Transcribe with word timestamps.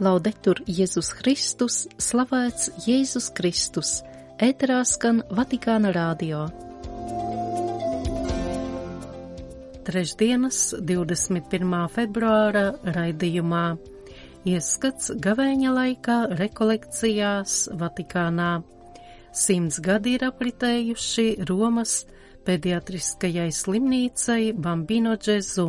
Laudetur 0.00 0.62
Jēzus 0.64 1.10
Kristus, 1.12 1.82
slavēts 2.00 2.70
Jēzus 2.86 3.26
Kristus, 3.36 3.98
ēterā 4.40 4.78
skan 4.88 5.18
Vatikāna 5.28 5.90
rādio. 5.92 6.46
Trešdienas 9.84 10.62
21. 10.88 11.74
februāra 11.92 12.62
raidījumā 12.96 13.66
ieskats 14.48 15.12
gavēņa 15.20 15.74
laikā 15.76 16.16
rekolekcijās 16.40 17.58
Vatikānā. 17.84 18.48
Simts 19.36 19.82
gadi 19.84 20.16
ir 20.16 20.24
apritējuši 20.30 21.44
Romas 21.52 22.06
pediatriskajai 22.48 23.50
slimnīcai 23.52 24.40
Bambino 24.56 25.12
Džezu, 25.20 25.68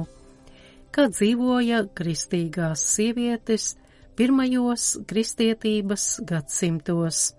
kā 0.96 1.10
dzīvoja 1.12 1.84
kristīgās 2.00 2.88
sievietes 2.96 3.74
pirmajos 4.18 4.98
kristietības 5.10 6.22
gadsimtos. 6.28 7.32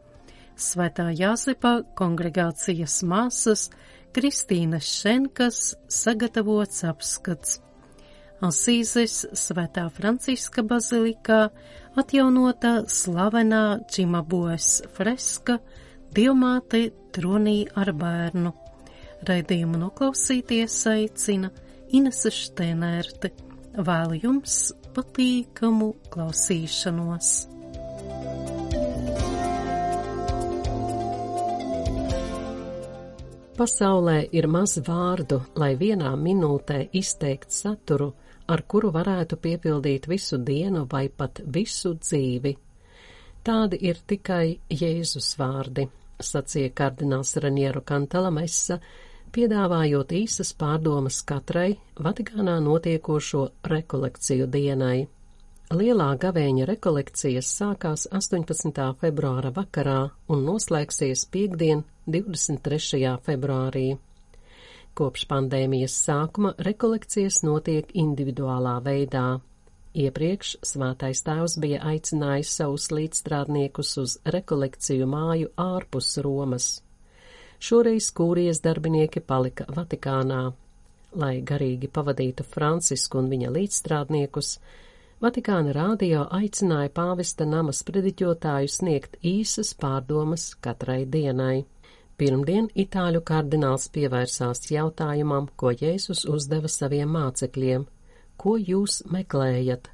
Svētā 0.56 1.08
Jāzepa 1.16 1.80
kongregācijas 1.98 3.00
māsas 3.08 3.68
Kristīnas 4.12 4.86
Šenkas 5.00 5.72
sagatavots 5.88 6.84
apskats. 6.84 7.60
Asīzes 8.42 9.20
Svētā 9.38 9.86
Franciska 9.94 10.64
bazilikā 10.66 11.46
atjaunota 11.98 12.82
slavenā 12.90 13.62
Čimaboes 13.92 14.82
freska 14.96 15.60
Dievmāte 16.12 16.90
tronī 17.14 17.62
ar 17.78 17.92
bērnu. 17.96 18.52
Raidījumu 19.28 19.78
noklausīties 19.84 20.76
aicina 20.90 21.52
Inese 21.94 22.32
Štēnērte. 22.34 23.30
Vēlu 23.78 24.18
jums 24.20 24.58
patīkamu 24.96 25.88
klausīšanos! 26.12 27.32
Pasaulē 33.52 34.16
ir 34.32 34.48
maz 34.48 34.78
vārdu, 34.86 35.42
lai 35.60 35.74
vienā 35.78 36.10
minūtē 36.18 36.78
izteikt 36.98 37.52
saturu, 37.52 38.08
ar 38.48 38.62
kuru 38.66 38.90
varētu 38.94 39.36
piepildīt 39.44 40.08
visu 40.10 40.38
dienu 40.40 40.86
vai 40.90 41.06
pat 41.08 41.42
visu 41.56 41.92
dzīvi. 42.00 42.54
Tādi 43.44 43.78
ir 43.86 44.00
tikai 44.08 44.56
Jēzus 44.70 45.34
vārdi, 45.38 45.84
sacīja 46.22 46.72
kardināls 46.80 47.36
Ranieru 47.44 47.84
Kantalamessa, 47.86 48.80
piedāvājot 49.32 50.12
īsas 50.12 50.52
pārdomas 50.60 51.22
katrai 51.24 51.78
Vatikānā 52.04 52.58
notiekošo 52.60 53.46
rekolekciju 53.72 54.46
dienai. 54.52 55.06
Lielā 55.72 56.08
gavēņa 56.20 56.66
rekolekcijas 56.68 57.48
sākās 57.58 58.04
18. 58.12 58.82
februāra 59.00 59.52
vakarā 59.56 60.00
un 60.28 60.44
noslēgsies 60.44 61.24
piekdien 61.32 61.80
23. 62.04 63.14
februārī. 63.24 63.86
Kopš 64.92 65.24
pandēmijas 65.30 65.96
sākuma 66.04 66.52
rekolekcijas 66.68 67.40
notiek 67.48 67.88
individuālā 67.96 68.76
veidā. 68.84 69.40
Iepriekš 69.96 70.58
svētais 70.74 71.24
tēvs 71.24 71.56
bija 71.60 71.80
aicinājis 71.88 72.52
savus 72.60 72.90
līdzstrādniekus 72.92 73.96
uz 74.04 74.20
rekolekciju 74.36 75.08
māju 75.08 75.52
ārpus 75.56 76.18
Romas. 76.24 76.74
Šoreiz 77.62 78.08
kūrijas 78.10 78.58
darbinieki 78.58 79.20
palika 79.22 79.68
Vatikānā. 79.70 80.40
Lai 81.14 81.34
garīgi 81.46 81.86
pavadītu 81.94 82.42
Francisku 82.42 83.20
un 83.20 83.28
viņa 83.30 83.52
līdzstrādniekus, 83.54 84.56
Vatikāna 85.22 85.70
rādio 85.76 86.24
aicināja 86.34 86.90
pāvesta 86.96 87.46
namas 87.46 87.84
prediķotāju 87.86 88.72
sniegt 88.76 89.14
īsas 89.22 89.70
pārdomas 89.78 90.48
katrai 90.66 91.04
dienai. 91.06 91.62
Pirmdien 92.18 92.66
itāļu 92.74 93.22
kardināls 93.30 93.86
pievērsās 93.94 94.66
jautājumam, 94.74 95.46
ko 95.54 95.70
Jēzus 95.70 96.26
uzdeva 96.34 96.66
saviem 96.66 97.14
mācekļiem- 97.14 97.86
ko 98.42 98.58
jūs 98.58 99.04
meklējat? 99.06 99.86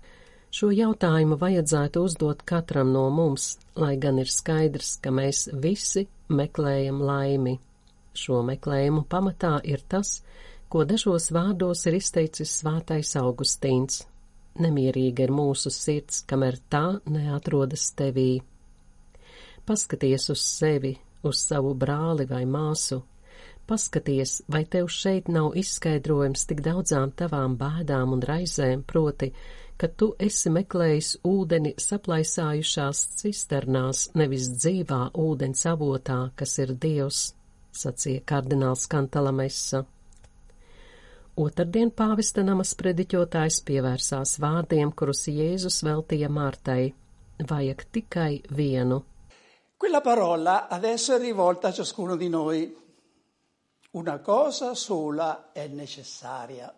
Šo 0.50 0.70
jautājumu 0.72 1.36
vajadzētu 1.36 2.00
uzdot 2.08 2.42
katram 2.48 2.92
no 2.92 3.10
mums, 3.10 3.58
lai 3.76 3.96
gan 3.96 4.18
ir 4.18 4.32
skaidrs, 4.32 4.96
ka 5.02 5.10
mēs 5.10 5.48
visi 5.52 6.08
meklējam 6.28 7.02
laimi. 7.04 7.58
Šo 8.18 8.42
meklējumu 8.46 9.04
pamatā 9.10 9.58
ir 9.64 9.82
tas, 9.88 10.18
ko 10.68 10.84
dažos 10.88 11.30
vārdos 11.34 11.84
ir 11.88 11.98
izteicis 11.98 12.58
svātais 12.60 13.14
Augustīns. 13.20 14.02
Nemierīga 14.58 15.28
ir 15.28 15.32
mūsu 15.34 15.70
sirds, 15.70 16.24
kamēr 16.28 16.58
tā 16.72 16.86
neatrodas 17.06 17.92
tevī. 17.98 18.40
Paskaties 19.68 20.30
uz 20.34 20.42
sevi, 20.42 20.96
uz 21.28 21.44
savu 21.44 21.74
brāli 21.78 22.26
vai 22.26 22.42
māsu. 22.48 23.02
Paskaties, 23.68 24.42
vai 24.48 24.64
tev 24.64 24.88
šeit 24.88 25.28
nav 25.28 25.52
izskaidrojums 25.60 26.46
tik 26.48 26.62
daudzām 26.64 27.12
tavām 27.12 27.58
bēdām 27.60 28.14
un 28.16 28.24
raizēm, 28.24 28.82
proti, 28.88 29.28
ka 29.78 29.90
tu 29.92 30.08
esi 30.18 30.50
meklējis 30.50 31.10
ūdeni 31.28 31.74
saplaisājušās 31.78 33.02
cisternās, 33.20 34.06
nevis 34.18 34.48
dzīvā 34.56 35.02
ūdens 35.26 35.66
avotā, 35.70 36.22
kas 36.34 36.58
ir 36.64 36.72
Dievs, 36.80 37.20
sacīja 37.78 38.24
kardināls 38.28 38.86
Kantalamesa. 38.90 39.84
Otrdien 41.38 41.92
pāvesta 41.94 42.42
namas 42.42 42.72
prediķotājs 42.74 43.60
pievērsās 43.66 44.38
vārdiem, 44.42 44.90
kurus 44.90 45.28
Jēzus 45.30 45.84
veltīja 45.86 46.28
Martai. 46.28 46.90
Vajag 47.38 47.84
tikai 47.94 48.40
vienu. 48.50 49.04
Quella 49.78 50.00
parola 50.00 50.66
adesso 50.68 51.14
è 51.14 51.20
rivolta 51.20 51.68
a 51.68 51.72
ciascuno 51.72 52.16
di 52.16 52.28
noi. 52.28 52.76
Una 53.92 54.18
cosa 54.18 54.74
sola 54.74 55.52
è 55.52 55.68
necessaria. 55.68 56.74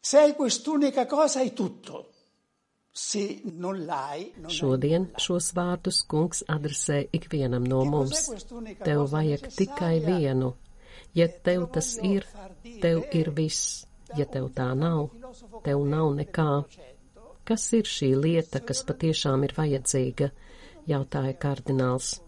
Se 0.00 0.18
hai 0.18 0.34
quest'unica 0.34 1.04
cosa 1.04 1.40
hai 1.40 1.52
tutto. 1.52 2.12
Šodien 4.56 5.06
šos 5.26 5.52
vārdus 5.56 6.02
kungs 6.10 6.42
adresē 6.56 6.98
ikvienam 7.18 7.64
no 7.72 7.84
mums. 7.84 8.26
Tev 8.84 9.06
vajag 9.12 9.46
tikai 9.56 9.96
vienu. 10.06 10.54
Ja 11.14 11.28
tev 11.28 11.68
tas 11.74 11.96
ir, 12.02 12.26
tev 12.82 13.04
ir 13.12 13.30
viss. 13.36 13.86
Ja 14.18 14.26
tev 14.26 14.50
tā 14.54 14.72
nav, 14.74 15.10
tev 15.64 15.84
nav 15.86 16.14
nekā. 16.18 16.52
Kas 17.46 17.72
ir 17.78 17.86
šī 17.86 18.14
lieta, 18.18 18.58
kas 18.60 18.82
patiešām 18.86 19.46
ir 19.46 19.54
vajadzīga? 19.56 20.30
jautāja 20.88 21.36
kardināls. 21.40 22.18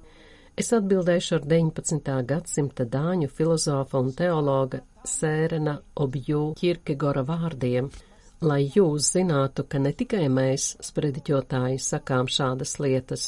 Es 0.59 0.72
atbildēšu 0.77 1.39
ar 1.39 1.47
19. 1.49 2.17
gadsimta 2.28 2.84
dāņu 2.84 3.28
filozofa 3.33 4.01
un 4.03 4.12
teologa 4.17 4.83
Sērena 5.09 5.78
Obju 6.05 6.43
Kirkegora 6.59 7.25
vārdiem, 7.27 7.89
lai 8.44 8.64
jūs 8.75 9.12
zinātu, 9.14 9.64
ka 9.69 9.80
ne 9.82 9.92
tikai 9.97 10.26
mēs, 10.32 10.76
sprediķotāji, 10.84 11.80
sakām 11.82 12.30
šādas 12.30 12.78
lietas. 12.82 13.26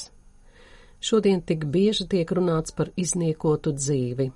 Šodien 1.04 1.42
tik 1.44 1.66
bieži 1.69 2.06
tiek 2.08 2.30
runāts 2.32 2.72
par 2.72 2.91
izniekotu 2.97 3.75
dzīvi, 3.76 4.30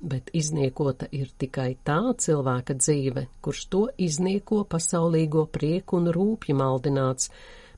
bet 0.00 0.32
izniekota 0.34 1.06
ir 1.14 1.30
tikai 1.38 1.76
tā 1.86 2.00
cilvēka 2.24 2.74
dzīve, 2.78 3.26
kurš 3.42 3.62
to 3.72 3.84
iznieko 3.98 4.64
pasaulīgo 4.64 5.46
prieku 5.54 6.00
un 6.00 6.10
rūpju 6.14 6.58
maldināts, 6.58 7.30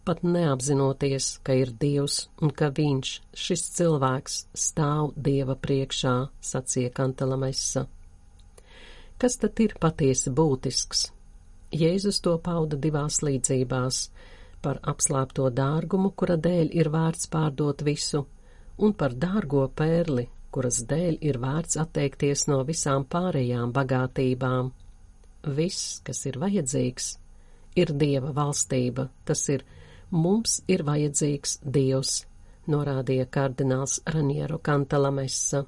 pat 0.05 0.25
neapzinoties, 0.25 1.31
ka 1.45 1.57
ir 1.61 1.75
Dievs 1.85 2.29
un 2.41 2.53
ka 2.57 2.71
viņš, 2.73 3.15
šis 3.37 3.69
cilvēks, 3.77 4.43
stāv 4.57 5.13
Dieva 5.17 5.57
priekšā, 5.61 6.17
sacīja 6.41 6.93
Kantalamesa. 6.97 7.87
Kas 9.21 9.37
tad 9.37 9.61
ir 9.61 9.77
patiesi 9.81 10.33
būtisks? 10.33 11.11
Jēzus 11.71 12.21
to 12.25 12.37
pauda 12.39 12.77
divās 12.77 13.21
līdzībās- 13.23 14.11
par 14.63 14.81
apslēpto 14.83 15.51
dārgumu, 15.55 16.13
kura 16.17 16.37
dēļ 16.37 16.71
ir 16.75 16.91
vērts 16.91 17.31
pārdot 17.31 17.83
visu, 17.83 18.27
un 18.79 18.93
par 18.93 19.15
dārgo 19.15 19.69
pērli, 19.69 20.29
kuras 20.51 20.83
dēļ 20.85 21.19
ir 21.21 21.39
vērts 21.39 21.77
atteikties 21.77 22.47
no 22.49 22.65
visām 22.65 23.05
pārējām 23.05 23.73
bagātībām. 23.73 24.73
Viss, 25.47 26.01
kas 26.05 26.27
ir 26.27 26.39
vajadzīgs, 26.39 27.19
ir 27.77 27.87
Dieva 27.87 28.33
valstība, 28.33 29.09
tas 29.25 29.49
ir 29.49 29.65
Mums 30.11 30.57
ir 30.67 30.83
vajadzīgs 30.83 31.61
Dievs, 31.63 32.25
norādīja 32.67 33.29
kardināls 33.31 34.01
Raniero 34.11 34.57
Kantalamessa. 34.59 35.61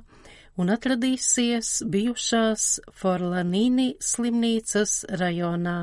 un 0.57 0.71
atradīsies 0.77 1.83
bijušās 1.91 2.81
Forlanīni 3.03 3.89
slimnīcas 4.13 4.93
rajonā. 5.25 5.77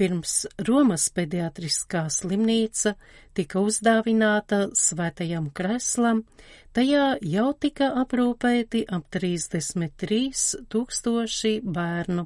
Pirms 0.00 0.46
Romas 0.64 1.10
pediatriskā 1.12 2.06
slimnīca 2.08 2.94
tika 3.36 3.60
uzdāvināta 3.60 4.72
svētajam 4.72 5.52
kreslam, 5.52 6.24
tajā 6.72 7.20
jau 7.20 7.52
tika 7.60 7.92
aprūpēti 8.00 8.88
ap 8.96 9.04
33 9.12 10.64
tūkstoši 10.72 11.52
bērnu. 11.76 12.24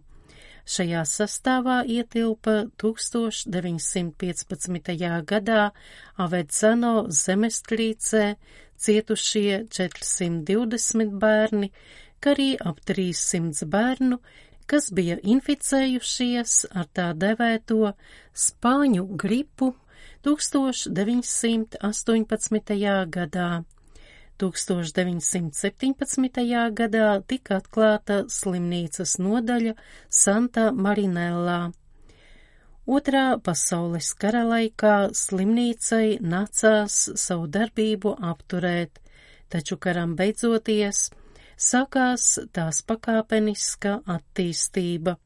Šajā 0.76 1.03
sastāvā 1.17 1.81
ietilpa 1.97 2.71
1915. 2.85 4.94
gadā 5.32 5.65
Avedzano 6.15 6.94
zemestrīcē 7.11 8.25
cietušie 8.87 9.67
420 9.67 11.19
bērni, 11.26 11.75
kā 12.23 12.38
arī 12.38 12.50
ap 12.71 12.79
300 12.87 13.67
bērnu, 13.75 14.23
kas 14.66 14.90
bija 14.94 15.19
inficējušies 15.22 16.66
ar 16.72 16.87
tā 16.96 17.12
devēto 17.16 17.93
spāņu 18.32 19.06
gripu 19.20 19.75
1918. 20.25 21.76
gadā. 23.16 23.64
1917. 24.40 26.72
gadā 26.75 27.22
tika 27.31 27.56
atklāta 27.61 28.16
slimnīcas 28.26 29.19
nodaļa 29.22 29.75
Santa 30.11 30.72
Marinellā. 30.72 31.72
Otrā 32.84 33.40
pasaules 33.40 34.11
kara 34.20 34.43
laikā 34.44 35.08
slimnīcai 35.16 36.20
nācās 36.20 37.16
savu 37.16 37.46
darbību 37.49 38.12
apturēt, 38.32 39.00
taču 39.49 39.78
karam 39.81 40.12
beidzoties 40.19 41.08
sākās 41.56 42.38
tās 42.52 42.82
pakāpeniska 42.82 44.00
attīstība. 44.06 45.16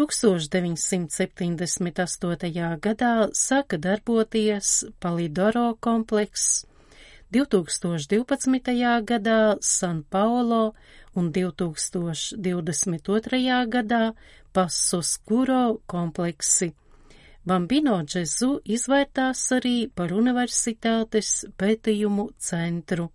1978. 0.00 2.80
gadā 2.80 3.28
sāka 3.36 3.78
darboties 3.78 4.84
Palidoro 5.00 5.74
komplekss, 5.80 6.66
2012. 7.30 9.06
gadā 9.06 9.56
San 9.60 10.02
Paulo 10.02 10.74
un 11.14 11.32
2022. 11.32 13.66
gadā 13.68 14.14
Passos 14.52 15.18
Kuro 15.18 15.80
kompleksi. 15.86 16.74
Bambino 17.46 18.02
Džezu 18.02 18.60
izvērtās 18.64 19.52
arī 19.56 19.88
par 19.94 20.12
universitātes 20.12 21.44
pētījumu 21.56 22.30
centru. 22.38 23.10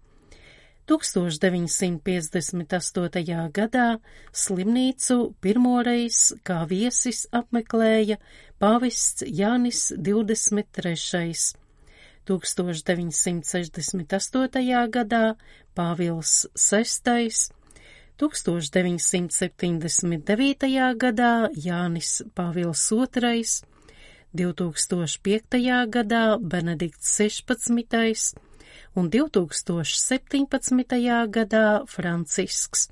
1958. 0.86 3.50
gadā 3.50 3.98
slimnīcu 4.30 5.34
pirmoreiz 5.42 6.38
kā 6.46 6.70
viesis 6.70 7.26
apmeklēja 7.34 8.22
pavists 8.62 9.26
Jānis 9.26 9.90
23. 9.98 11.58
1968. 12.30 14.62
gadā 14.94 15.34
Pāvils 15.76 16.46
VI, 16.54 17.34
1979. 18.22 20.94
gadā 21.02 21.50
Jānis 21.66 22.22
Pāvils 22.38 22.86
II, 22.94 23.42
2005. 24.36 25.88
gadā 25.98 26.38
Benedikts 26.40 27.18
16 27.18 28.45
un 28.96 29.10
2017. 29.12 31.00
gadā 31.38 31.68
Francisks. 31.88 32.90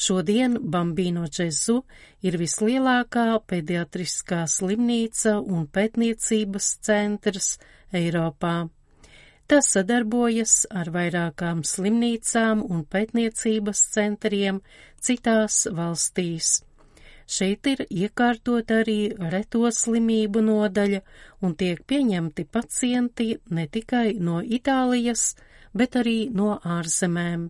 Šodien 0.00 0.56
Bambino 0.72 1.26
Džezu 1.28 1.82
ir 2.24 2.38
vislielākā 2.40 3.26
pediatriskā 3.52 4.46
slimnīca 4.48 5.36
un 5.40 5.66
pētniecības 5.68 6.70
centrs 6.86 7.58
Eiropā. 7.92 8.70
Tas 9.50 9.66
sadarbojas 9.74 10.62
ar 10.70 10.88
vairākām 10.94 11.60
slimnīcām 11.66 12.62
un 12.64 12.84
pētniecības 12.86 13.80
centriem 13.92 14.60
citās 15.02 15.64
valstīs. 15.74 16.60
Šeit 17.30 17.68
ir 17.70 17.84
iekārtot 17.86 18.72
arī 18.74 18.98
reto 19.32 19.68
slimību 19.70 20.40
nodaļa 20.42 20.98
un 21.46 21.52
tiek 21.60 21.82
pieņemti 21.86 22.44
pacienti 22.56 23.26
ne 23.54 23.66
tikai 23.76 24.16
no 24.28 24.40
Itālijas, 24.42 25.36
bet 25.72 25.94
arī 26.00 26.16
no 26.34 26.56
ārzemēm. 26.78 27.44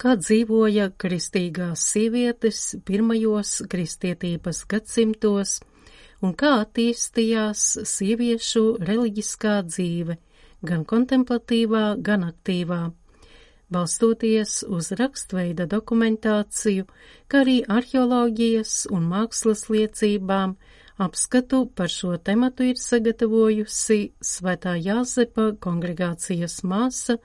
Kā 0.00 0.14
dzīvoja 0.16 0.86
kristīgās 1.02 1.88
sievietes 1.90 2.62
pirmajos 2.86 3.56
kristietības 3.72 4.62
gadsimtos 4.70 5.58
un 6.22 6.38
kā 6.38 6.54
attīstījās 6.62 7.66
sieviešu 7.96 8.64
reliģiskā 8.78 9.58
dzīve, 9.66 10.16
gan 10.70 10.86
kontemplatīvā, 10.94 11.84
gan 11.98 12.30
aktīvā 12.30 12.80
balstoties 13.70 14.60
uz 14.68 14.90
rakstveida 14.98 15.66
dokumentāciju, 15.70 16.86
kā 17.30 17.44
arī 17.44 17.60
arheoloģijas 17.70 18.86
un 18.90 19.06
mākslas 19.10 19.68
liecībām, 19.70 20.56
apskatu 21.00 21.64
par 21.74 21.88
šo 21.92 22.16
tematu 22.18 22.66
ir 22.70 22.80
sagatavojusi 22.80 24.00
Svētā 24.20 24.74
Jāzepa 24.76 25.52
kongregācijas 25.62 26.60
māsa 26.66 27.18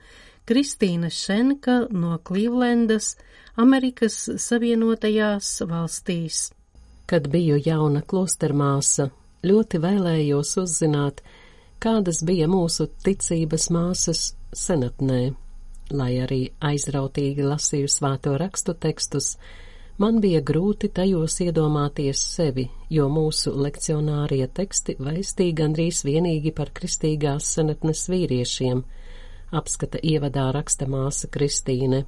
Kristīna 0.46 1.10
Šenka 1.10 1.80
no 1.90 2.16
Klīvlendas, 2.22 3.16
Amerikas 3.58 4.18
Savienotajās 4.38 5.50
valstīs. 5.66 6.50
Kad 7.06 7.26
biju 7.30 7.58
jauna 7.62 8.02
klostermāsa, 8.02 9.10
ļoti 9.46 9.80
vēlējos 9.82 10.54
uzzināt, 10.62 11.22
kādas 11.82 12.22
bija 12.26 12.46
mūsu 12.50 12.88
ticības 13.04 13.68
māsas 13.74 14.22
senatnē 14.54 15.34
lai 15.94 16.16
arī 16.24 16.40
aizrautīgi 16.64 17.44
lasīju 17.46 17.90
svēto 17.90 18.34
rakstu 18.40 18.74
tekstus, 18.74 19.36
man 20.02 20.20
bija 20.20 20.40
grūti 20.40 20.90
tajos 20.92 21.38
iedomāties 21.44 22.22
sevi, 22.34 22.66
jo 22.90 23.08
mūsu 23.12 23.54
lekcionārie 23.54 24.46
teksti 24.48 24.96
vēstīja 24.98 25.56
gandrīz 25.62 26.02
vienīgi 26.08 26.52
par 26.56 26.72
kristīgās 26.74 27.52
senatnes 27.56 28.06
vīriešiem, 28.12 28.82
apskata 29.52 30.02
ievadā 30.02 30.50
raksta 30.56 30.88
māsa 30.90 31.30
Kristīne. 31.32 32.04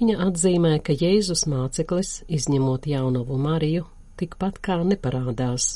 Viņa 0.00 0.16
atzīmē, 0.24 0.78
ka 0.80 0.94
Jēzus 0.96 1.44
māceklis, 1.50 2.22
izņemot 2.28 2.86
jaunavu 2.88 3.36
Mariju, 3.36 3.84
tikpat 4.20 4.60
kā 4.64 4.78
neparādās. 4.84 5.74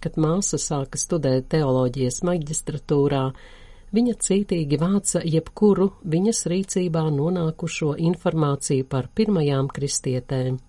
Kad 0.00 0.16
māsa 0.16 0.56
sāka 0.56 0.96
studēt 0.96 1.50
teoloģijas 1.52 2.22
maģistratūrā, 2.24 3.24
Viņa 3.90 4.12
cītīgi 4.22 4.78
vāca 4.78 5.20
jebkuru 5.26 5.88
viņas 6.06 6.44
rīcībā 6.52 7.08
nonākušo 7.10 7.96
informāciju 7.98 8.86
par 8.86 9.08
pirmajām 9.18 9.70
kristietēm. 9.74 10.60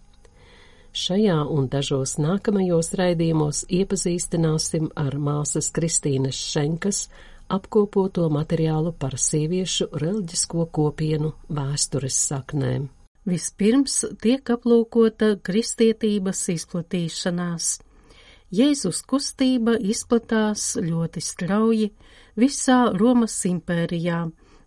Šajā 0.91 1.35
un 1.47 1.67
dažos 1.71 2.17
nākamajos 2.19 2.89
raidījumos 2.99 3.61
iepazīstināsim 3.71 4.89
ar 4.99 5.15
māsas 5.15 5.69
Kristīnes 5.71 6.39
Šenkas 6.51 7.05
apkopoto 7.51 8.25
materiālu 8.33 8.91
par 8.97 9.15
sieviešu 9.19 9.87
reliģisko 10.01 10.65
kopienu 10.73 11.31
vēstures 11.47 12.17
saknēm. 12.31 12.89
Vispirms 13.29 13.99
tiek 14.23 14.49
aplūkota 14.49 15.35
kristietības 15.45 16.41
izplatīšanās. 16.55 17.75
Jēzus 18.51 18.97
kustība 19.07 19.77
izplatās 19.79 20.73
ļoti 20.75 21.21
strauji 21.23 21.85
visā 22.35 22.79
Romas 22.99 23.37
impērijā, 23.47 24.25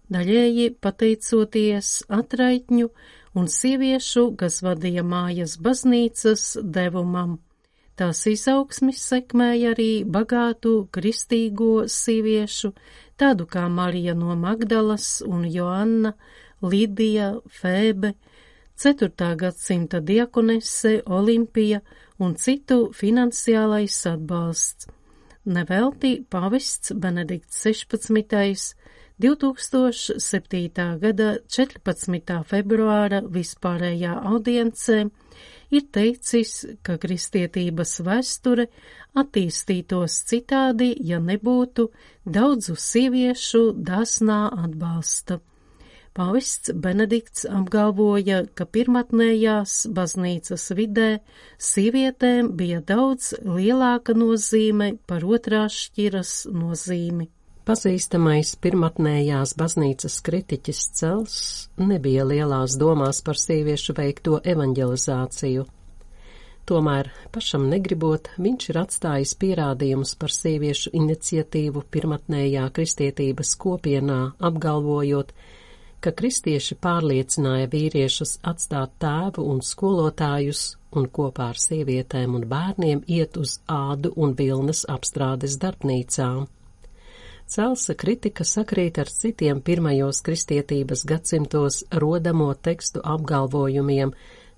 daļēji 0.09 0.71
pateicoties 0.81 1.91
atraitņu 2.09 2.88
un 3.37 3.50
sieviešu, 3.53 4.31
kas 4.41 4.62
vadīja 4.64 5.05
mājas 5.05 5.59
baznīcas 5.61 6.47
devumam. 6.64 7.43
Tās 7.95 8.25
izaugsmis 8.26 9.03
sekmēja 9.05 9.75
arī 9.75 9.91
bagātu 10.17 10.73
kristīgo 10.95 11.85
sieviešu, 11.85 12.73
tādu 13.21 13.45
kā 13.47 13.67
Marija 13.69 14.14
no 14.17 14.33
Magdalas 14.35 15.21
un 15.29 15.45
Joanna, 15.45 16.14
Lidija, 16.64 17.35
Fēbe, 17.61 18.14
4. 18.81 19.29
gadsimta 19.45 20.00
diakonese, 20.00 21.03
Olimpija 21.07 21.83
un 22.18 22.35
citu 22.38 22.90
finansiālais 22.94 23.97
atbalsts. 24.11 24.88
Nevelti 25.44 26.25
pavests 26.30 26.92
Benedikts 26.97 27.61
16. 27.66 28.75
2007. 29.21 30.99
gada 30.99 31.28
14. 31.47 32.38
februāra 32.50 33.21
vispārējā 33.23 34.14
audiencē 34.26 35.04
ir 35.71 35.87
teicis, 35.94 36.64
ka 36.83 36.97
kristietības 36.99 38.00
vēsture 38.06 38.66
attīstītos 39.14 40.18
citādi, 40.30 40.94
ja 40.99 41.21
nebūtu 41.23 41.90
daudzu 42.26 42.75
sieviešu 42.75 43.68
dasnā 43.78 44.49
atbalsta. 44.64 45.38
Pavists 46.14 46.71
Benedikts 46.78 47.42
apgalvoja, 47.50 48.44
ka 48.54 48.68
pirmatnējās 48.71 49.73
baznīcas 49.97 50.68
vidē 50.78 51.06
sievietēm 51.59 52.52
bija 52.54 52.78
daudz 52.87 53.33
lielāka 53.42 54.14
nozīme 54.14 54.92
par 55.11 55.26
otrās 55.26 55.75
šķiras 55.75 56.35
nozīmi. 56.54 57.26
Pazīstamais 57.66 58.52
pirmatnējās 58.62 59.56
baznīcas 59.59 60.21
kritiķis 60.28 60.85
Cels 61.00 61.40
nebija 61.83 62.28
lielās 62.30 62.78
domās 62.78 63.18
par 63.26 63.40
sieviešu 63.40 63.97
veikto 63.99 64.38
evanģelizāciju. 64.54 65.66
Tomēr, 66.71 67.11
pašam 67.35 67.66
negribot, 67.73 68.30
viņš 68.38 68.71
ir 68.71 68.80
atstājis 68.85 69.35
pierādījumus 69.42 70.14
par 70.23 70.30
sieviešu 70.38 70.94
iniciatīvu 70.94 71.83
pirmatnējā 71.90 72.71
kristietības 72.78 73.56
kopienā, 73.66 74.21
apgalvojot, 74.38 75.35
ka 75.35 75.62
kristieši 76.13 76.77
pārliecināja 76.83 77.69
vīriešus 77.73 78.39
atstāt 78.43 78.93
tēvu 79.01 79.47
un 79.53 79.63
skolotājus 79.65 80.65
un 80.99 81.09
kopā 81.09 81.51
ar 81.53 81.61
sievietēm 81.61 82.35
un 82.39 82.45
bērniem 82.51 83.03
iet 83.07 83.39
uz 83.41 83.59
ādu 83.71 84.13
un 84.17 84.35
vilnas 84.39 84.85
apstrādes 84.91 85.57
darbnīcām. 85.63 86.45
Celsa 87.55 87.95
kritika 87.95 88.45
sakrīt 88.49 88.99
ar 88.99 89.11
citiem 89.13 89.61
pirmajos 89.65 90.23
kristietības 90.25 91.05
gadsimtos 91.05 91.83
rodamo 92.05 92.55
tekstu 92.55 93.03
apgalvojumiem, 93.05 94.15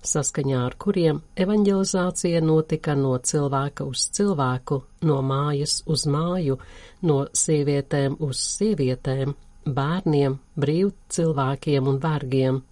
saskaņā 0.07 0.61
ar 0.65 0.75
kuriem 0.79 1.19
evanģelizācija 1.35 2.41
notika 2.45 2.95
no 2.95 3.17
cilvēka 3.17 3.87
uz 3.91 4.07
cilvēku, 4.15 4.79
no 5.09 5.19
mājas 5.21 5.81
uz 5.85 6.05
māju, 6.07 6.59
no 7.03 7.25
sievietēm 7.33 8.15
uz 8.23 8.39
sievietēm, 8.55 9.35
bērniem, 9.75 10.39
brīv 10.55 10.91
cilvēkiem 11.13 11.87
un 11.91 12.01
vergiem. 12.03 12.63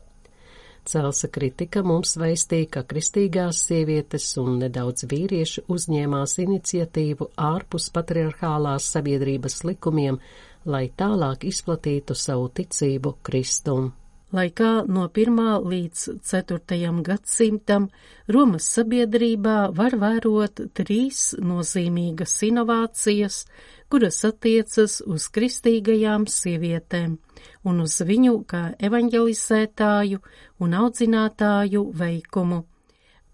Celsa 0.86 1.28
kritika 1.34 1.82
mums 1.82 2.14
veistīja, 2.22 2.70
ka 2.76 2.84
kristīgās 2.86 3.64
sievietes 3.68 4.28
un 4.38 4.60
nedaudz 4.62 5.08
vīrieši 5.10 5.66
uzņēmās 5.76 6.38
iniciatīvu 6.44 7.32
ārpus 7.42 7.90
patriarchālās 7.96 8.92
sabiedrības 8.94 9.64
likumiem, 9.66 10.20
lai 10.66 10.86
tālāk 10.98 11.48
izplatītu 11.50 12.18
savu 12.18 12.52
ticību 12.60 13.18
Kristum. 13.26 13.94
Lai 14.36 14.50
kā 14.52 14.84
no 14.90 15.06
1. 15.08 15.42
līdz 15.72 16.06
4. 16.28 16.92
gadsimtam 17.06 17.86
Romas 18.28 18.66
sabiedrībā 18.78 19.58
var 19.78 19.96
vērot 20.02 20.62
trīs 20.76 21.32
nozīmīgas 21.40 22.34
inovācijas, 22.50 23.46
kuras 23.90 24.22
attiecas 24.28 25.00
uz 25.06 25.28
kristīgajām 25.36 26.26
sievietēm 26.32 27.18
un 27.70 27.82
uz 27.84 27.98
viņu 28.06 28.38
kā 28.50 28.64
evaņģelizētāju 28.88 30.22
un 30.66 30.78
audzinātāju 30.82 31.84
veikumu. 32.00 32.64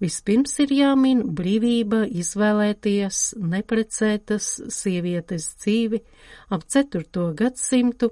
Vispirms 0.01 0.55
ir 0.63 0.71
jāmin 0.73 1.21
brīvība 1.37 2.01
izvēlēties 2.23 3.19
neprecētas 3.37 4.47
sievietes 4.73 5.45
dzīvi 5.61 6.01
ap 6.49 6.65
4. 6.65 7.27
gadsimtu 7.37 8.09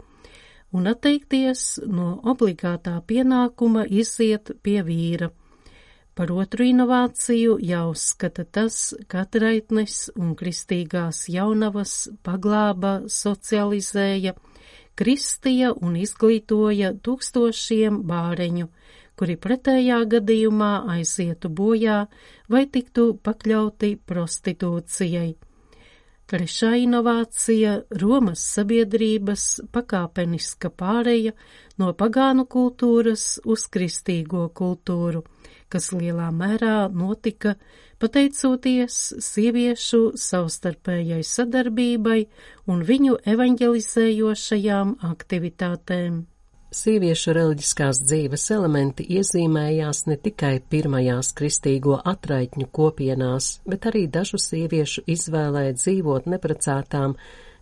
un 0.78 0.92
atteikties 0.92 1.64
no 1.90 2.12
obligātā 2.30 3.00
pienākuma 3.10 3.88
iziet 3.90 4.54
pie 4.62 4.84
vīra. 4.86 5.32
Par 6.20 6.34
otru 6.36 6.66
inovāciju 6.68 7.54
jāuzskata 7.64 8.44
tas, 8.58 8.78
ka 9.08 9.22
atraitnes 9.24 10.10
un 10.20 10.34
kristīgās 10.42 11.22
jaunavas 11.32 11.94
paglāba, 12.28 12.92
socializēja, 13.08 14.34
kristīja 15.00 15.70
un 15.80 15.96
izglītoja 16.02 16.92
tūkstošiem 17.08 18.02
bāreņu, 18.12 18.68
kuri 19.16 19.40
pretējā 19.48 20.02
gadījumā 20.18 20.74
aizietu 20.98 21.56
bojā 21.62 22.02
vai 22.52 22.66
tiktu 22.68 23.14
pakļauti 23.24 23.96
prostitūcijai. 24.12 25.30
Trešā 26.30 26.76
inovācija- 26.78 27.72
Romas 28.02 28.42
sabiedrības 28.56 29.46
pakāpeniska 29.74 30.70
pāreja 30.70 31.32
no 31.82 31.88
pagānu 32.02 32.46
kultūras 32.46 33.24
uz 33.50 33.64
kristīgo 33.74 34.44
kultūru, 34.60 35.24
kas 35.74 35.90
lielā 35.90 36.30
mērā 36.30 36.76
notika 36.94 37.56
pateicoties 37.98 39.02
sieviešu 39.32 40.04
savstarpējai 40.30 41.24
sadarbībai 41.34 42.20
un 42.70 42.86
viņu 42.92 43.18
evaņģelizējošajām 43.34 45.00
aktivitātēm. 45.10 46.28
Sieviešu 46.70 47.34
reliģiskās 47.34 47.98
dzīves 48.06 48.44
elementi 48.54 49.02
iezīmējās 49.18 50.04
ne 50.06 50.18
tikai 50.22 50.60
pirmajās 50.70 51.32
kristīgo 51.40 51.96
atraitņu 52.12 52.68
kopienās, 52.78 53.48
bet 53.66 53.88
arī 53.90 54.04
dažu 54.06 54.38
sieviešu 54.38 55.02
izvēlē 55.10 55.64
dzīvot 55.80 56.30
neprecētām, 56.30 57.16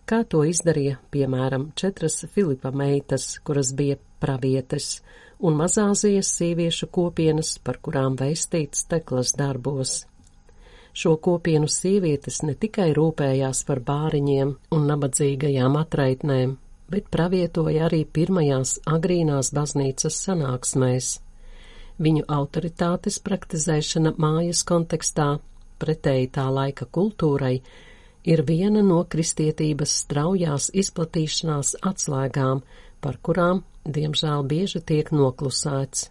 kā 0.04 0.18
to 0.28 0.42
izdarīja, 0.50 0.98
piemēram, 1.08 1.70
četras 1.72 2.18
Filipa 2.34 2.68
meitas, 2.68 3.30
kuras 3.40 3.72
bija 3.80 3.96
pravietes, 4.20 4.90
un 5.40 5.56
mazāzijas 5.56 6.34
sieviešu 6.42 6.92
kopienas, 6.92 7.56
par 7.64 7.80
kurām 7.80 8.20
veistīts 8.20 8.84
teklas 8.92 9.32
darbos. 9.40 10.02
Šo 10.92 11.16
kopienu 11.16 11.72
sievietes 11.72 12.42
ne 12.44 12.52
tikai 12.52 12.92
rūpējās 12.92 13.64
par 13.64 13.80
bāriņiem 13.88 14.56
un 14.76 14.88
nabadzīgajām 14.92 15.80
atraitnēm, 15.80 16.58
bet 16.92 17.08
pravietoja 17.12 17.86
arī 17.88 18.02
pirmajās 18.04 18.78
agrīnās 18.88 19.52
baznīcas 19.56 20.18
sanāksmēs. 20.26 21.10
Viņu 21.98 22.24
autoritātes 22.30 23.18
praktizēšana 23.26 24.14
mājas 24.22 24.62
kontekstā, 24.66 25.28
pretēji 25.82 26.30
tā 26.34 26.46
laika 26.54 26.86
kultūrai, 26.86 27.56
ir 28.28 28.44
viena 28.46 28.84
no 28.86 29.00
kristietības 29.04 29.96
straujās 30.04 30.70
izplatīšanās 30.82 31.74
atslēgām, 31.90 32.62
par 33.00 33.18
kurām, 33.22 33.64
diemžēl, 33.84 34.46
bieži 34.46 34.82
tiek 34.82 35.10
noklusēts. 35.14 36.08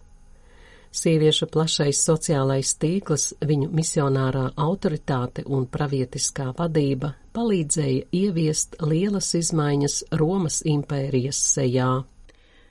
Sieviešu 0.88 1.46
plašais 1.52 1.98
sociālais 2.00 2.70
tīkls, 2.80 3.34
viņu 3.44 3.68
misionārā 3.76 4.46
autoritāte 4.56 5.44
un 5.44 5.66
pravietiskā 5.68 6.54
vadība 6.56 7.12
palīdzēja 7.36 8.06
ieviest 8.12 8.78
lielas 8.80 9.34
izmaiņas 9.36 9.98
Romas 10.16 10.62
impērijas 10.64 11.42
sejā. 11.52 11.90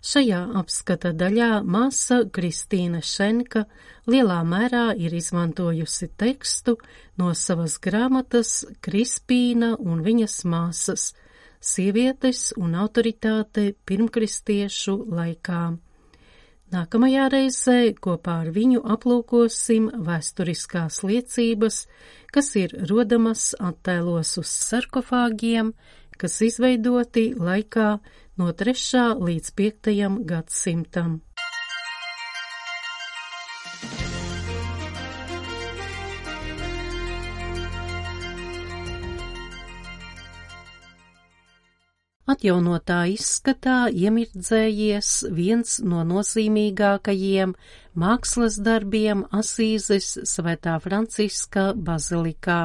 Šajā 0.07 0.41
apskata 0.57 1.11
daļā 1.13 1.61
māsa 1.65 2.23
Kristīna 2.33 3.03
Šenka 3.05 3.65
lielā 4.09 4.41
mērā 4.45 4.91
ir 4.97 5.13
izmantojusi 5.13 6.09
tekstu 6.17 6.77
no 7.21 7.33
savas 7.37 7.77
grāmatas 7.81 8.63
Krispīna 8.81 9.75
un 9.77 10.01
viņas 10.05 10.43
māsas- 10.45 11.11
sievietes 11.71 12.53
un 12.57 12.73
autoritāte 12.73 13.73
pirmkristiešu 13.85 15.03
laikā. 15.11 15.77
Nākamajā 16.67 17.29
reizē 17.31 17.93
kopā 18.03 18.41
ar 18.43 18.49
viņu 18.51 18.81
aplūkosim 18.93 19.85
vēsturiskās 20.03 20.99
liecības, 21.07 21.77
kas 22.35 22.49
ir 22.59 22.75
rodamas 22.89 23.53
attēlos 23.69 24.33
uz 24.41 24.51
sarkofāgiem, 24.67 25.71
kas 26.19 26.35
izveidoti 26.43 27.29
laikā 27.39 27.87
no 28.41 28.51
3. 28.51 29.05
līdz 29.29 29.53
5. 29.63 29.93
gadsimtam. 30.27 31.21
Atjaunotā 42.27 43.05
izskatā 43.07 43.85
iemirdzējies 43.87 45.11
viens 45.31 45.77
no 45.79 46.01
nozīmīgākajiem 46.09 47.53
mākslas 47.95 48.57
darbiem 48.59 49.21
Asīzes 49.31 50.09
svētā 50.27 50.73
Franciska 50.83 51.69
bazilikā. 51.71 52.59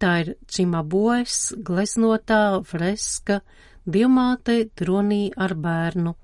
Tā 0.00 0.14
ir 0.22 0.32
Čimaboes 0.48 1.36
gleznotā 1.60 2.40
freska 2.64 3.42
Dievmāte 3.84 4.56
tronī 4.72 5.26
ar 5.36 5.52
bērnu. 5.60 6.16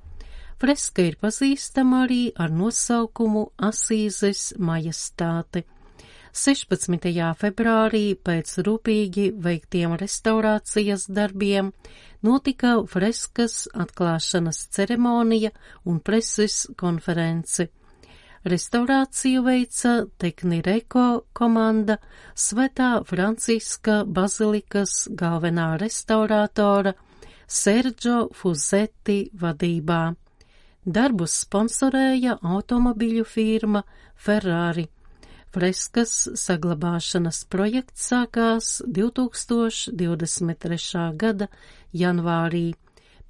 Freska 0.57 1.05
ir 1.11 1.21
pazīstama 1.21 2.07
arī 2.07 2.23
ar 2.41 2.57
nosaukumu 2.57 3.51
Asīzes 3.69 4.55
majestāte. 4.57 5.67
16. 6.37 7.07
februārī 7.41 8.13
pēc 8.21 8.51
rūpīgi 8.67 9.31
veiktiem 9.41 9.95
restaurācijas 9.97 11.07
darbiem 11.09 11.71
notika 12.27 12.75
freskas 12.93 13.55
atklāšanas 13.73 14.59
ceremonija 14.77 15.55
un 15.89 16.03
preses 16.05 16.67
konference. 16.77 17.71
Restaurāciju 18.45 19.45
veica 19.47 19.95
Teknireko 20.21 21.07
komanda 21.33 21.97
Svetā 22.37 22.91
Franciska 23.09 24.03
bazilikas 24.05 25.07
galvenā 25.23 25.71
restaurātora 25.81 26.93
Sergio 27.49 28.27
Fuzetti 28.37 29.23
vadībā. 29.41 30.03
Darbus 30.85 31.41
sponsorēja 31.47 32.37
automobiļu 32.45 33.25
firma 33.25 33.83
Ferrari. 34.15 34.87
Freskas 35.57 36.11
saglabāšanas 36.37 37.39
projekts 37.49 38.11
sākās 38.11 38.83
2023. 38.85 41.17
gada 41.17 41.49
janvārī, 41.97 42.77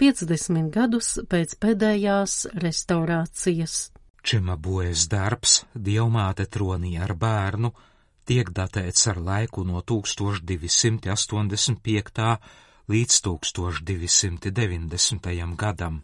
50 0.03 0.75
gadus 0.75 1.23
pēc 1.31 1.55
pēdējās 1.63 2.51
restaurācijas. 2.65 3.95
Čemabues 4.27 5.07
darbs 5.07 5.71
Dievmāte 5.71 6.51
tronī 6.51 6.99
ar 6.99 7.15
bērnu 7.15 7.71
tiek 8.27 8.51
datēts 8.51 9.07
ar 9.15 9.23
laiku 9.23 9.63
no 9.63 9.87
1285. 9.87 12.43
līdz 12.91 13.15
1290. 13.31 15.31
gadam. 15.55 16.03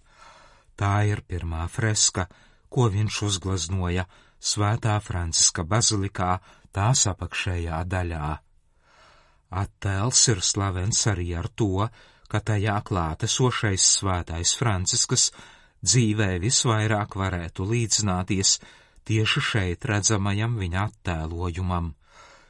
Tā 0.78 1.02
ir 1.10 1.26
pirmā 1.26 1.66
freska, 1.66 2.30
ko 2.70 2.86
viņš 2.94 3.26
uzglaznoja 3.26 4.06
Svētā 4.42 4.96
Franciska 4.98 5.62
bazilikā 5.62 6.32
tās 6.74 7.06
apakšējā 7.10 7.78
daļā. 7.86 8.30
Attēls 9.62 10.22
ir 10.32 10.40
slavens 10.42 11.02
arī 11.12 11.28
ar 11.38 11.48
to, 11.60 11.86
ka 12.32 12.40
tajā 12.40 12.78
klātesošais 12.88 13.86
svētais 13.98 14.54
Franciskas 14.58 15.28
dzīvē 15.84 16.38
visvairāk 16.42 17.16
varētu 17.20 17.66
līdzināties 17.68 18.56
tieši 19.06 19.42
šeit 19.50 19.84
redzamajam 19.84 20.56
viņa 20.58 20.86
attēlojumam. 20.88 21.92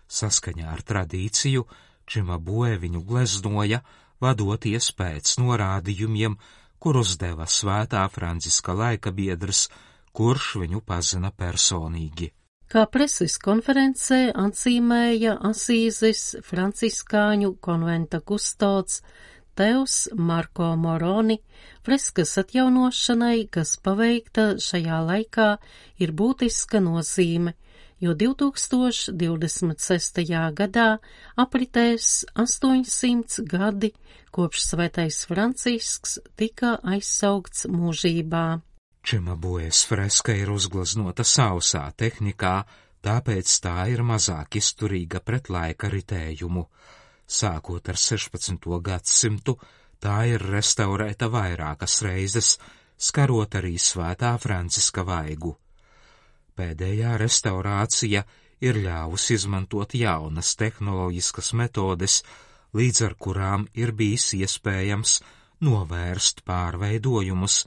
Saskaņā 0.06 0.68
ar 0.72 0.84
tradīciju 0.86 1.66
Čimabue 2.06 2.76
viņu 2.82 3.00
gleznoja, 3.08 3.80
vadoties 4.22 4.90
pēc 4.98 5.36
norādījumiem, 5.42 6.36
kurus 6.82 7.16
deva 7.20 7.46
svētā 7.46 8.02
Franciska 8.12 8.74
laika 8.76 9.12
biedrs 9.14 9.68
kurš 10.12 10.54
viņu 10.62 10.84
pazina 10.86 11.32
personīgi. 11.32 12.30
Kā 12.72 12.86
preses 12.88 13.34
konferencē 13.36 14.32
atzīmēja 14.32 15.34
Asīzes 15.44 16.40
franciskāņu 16.46 17.50
konventa 17.60 18.22
kustods 18.24 19.02
Teus 19.54 20.08
Marko 20.16 20.76
Moroni, 20.80 21.36
freskas 21.84 22.38
atjaunošanai, 22.40 23.52
kas 23.52 23.76
paveikta 23.84 24.56
šajā 24.56 25.04
laikā, 25.10 25.60
ir 26.00 26.16
būtiska 26.16 26.80
nozīme, 26.80 27.52
jo 28.00 28.16
2026. 28.16 30.24
gadā 30.56 30.96
apritēs 31.44 32.24
800 32.32 33.44
gadi, 33.52 33.92
kopš 34.32 34.64
svētais 34.72 35.28
Francisks 35.28 36.24
tika 36.40 36.80
aizsaugts 36.96 37.68
mūžībā. 37.68 38.71
Čemabues 39.02 39.82
freska 39.90 40.34
ir 40.38 40.52
uzgleznota 40.54 41.24
sausā 41.26 41.88
tehnikā, 41.98 42.62
tāpēc 43.02 43.54
tā 43.64 43.88
ir 43.90 44.04
mazāk 44.06 44.60
izturīga 44.60 45.18
pret 45.26 45.50
laika 45.50 45.90
ritējumu. 45.90 46.62
Sākot 47.26 47.90
ar 47.90 47.98
16. 47.98 48.68
gadsimtu, 48.90 49.56
tā 49.98 50.20
ir 50.30 50.46
restaurēta 50.54 51.26
vairākas 51.34 51.98
reizes, 52.06 52.54
skarot 52.94 53.58
arī 53.58 53.74
svētā 53.74 54.36
Franciska 54.38 55.02
vaigu. 55.02 55.56
Pēdējā 56.54 57.18
restaurācija 57.18 58.22
ir 58.62 58.78
ļāvusi 58.86 59.34
izmantot 59.34 59.94
jaunas 59.98 60.54
tehnoloģiskas 60.60 61.52
metodes, 61.58 62.20
līdz 62.78 63.06
ar 63.08 63.14
kurām 63.18 63.66
ir 63.74 63.90
bijis 63.98 64.30
iespējams 64.38 65.18
novērst 65.66 66.44
pārveidojumus, 66.46 67.64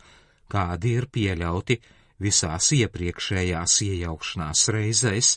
kādi 0.52 0.96
ir 1.00 1.08
pieļauti 1.12 1.80
visās 2.22 2.72
iepriekšējās 2.76 3.80
iejaukšanās 3.86 4.68
reizēs 4.76 5.36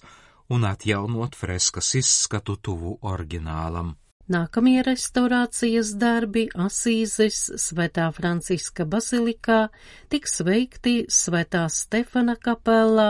un 0.55 0.65
atjaunot 0.65 1.37
freskas 1.37 1.95
izskatu 1.99 2.57
tuvu 2.63 2.99
oriģinālam. 3.03 3.97
Nākamie 4.29 4.83
restaurācijas 4.85 5.95
darbi 5.97 6.43
Asīzes 6.53 7.47
Svētā 7.57 8.11
Franciska 8.13 8.85
bazilikā 8.85 9.71
tiks 10.13 10.43
veikti 10.45 11.07
Svētā 11.09 11.65
Stefana 11.73 12.37
kapelā, 12.37 13.09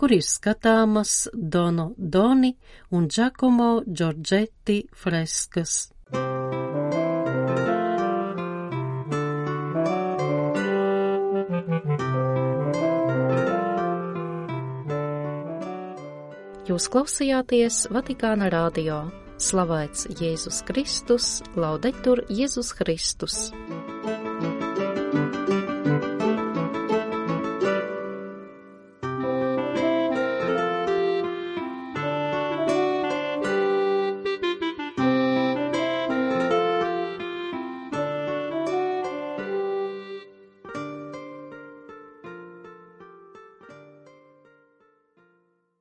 kur 0.00 0.16
ir 0.16 0.24
skatāmas 0.24 1.26
Dono 1.34 1.90
Doni 1.98 2.54
un 2.96 3.10
Giacomo 3.12 3.82
Giorgetti 3.84 4.86
freskas. 4.96 5.76
Jūs 16.66 16.88
klausījāties 16.90 17.84
Vatikāna 17.94 18.48
radio. 18.50 19.04
Slavēts 19.38 20.08
Jēzus 20.18 20.64
Kristus, 20.66 21.28
laudetur 21.54 22.24
Jēzus 22.26 22.72
Kristus! 22.74 23.36